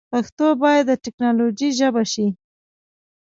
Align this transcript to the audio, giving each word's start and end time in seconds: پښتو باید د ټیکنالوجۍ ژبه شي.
پښتو 0.13 0.45
باید 0.63 0.85
د 0.89 0.91
ټیکنالوجۍ 1.03 1.69
ژبه 1.79 2.03
شي. 2.13 2.27